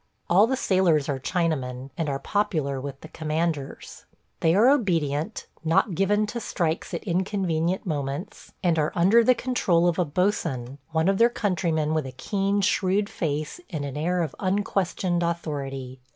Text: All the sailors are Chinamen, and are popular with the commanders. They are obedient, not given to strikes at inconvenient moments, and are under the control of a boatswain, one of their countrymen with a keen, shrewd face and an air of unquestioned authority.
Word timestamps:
All 0.31 0.47
the 0.47 0.57
sailors 0.57 1.07
are 1.09 1.19
Chinamen, 1.19 1.91
and 1.95 2.09
are 2.09 2.17
popular 2.17 2.81
with 2.81 3.01
the 3.01 3.07
commanders. 3.07 4.05
They 4.39 4.55
are 4.55 4.67
obedient, 4.67 5.45
not 5.63 5.93
given 5.93 6.25
to 6.25 6.39
strikes 6.39 6.91
at 6.95 7.03
inconvenient 7.03 7.85
moments, 7.85 8.51
and 8.63 8.79
are 8.79 8.91
under 8.95 9.23
the 9.23 9.35
control 9.35 9.87
of 9.87 9.99
a 9.99 10.05
boatswain, 10.05 10.79
one 10.91 11.07
of 11.07 11.19
their 11.19 11.29
countrymen 11.29 11.93
with 11.93 12.07
a 12.07 12.13
keen, 12.13 12.61
shrewd 12.61 13.09
face 13.09 13.59
and 13.69 13.85
an 13.85 13.95
air 13.95 14.23
of 14.23 14.33
unquestioned 14.39 15.21
authority. 15.21 15.99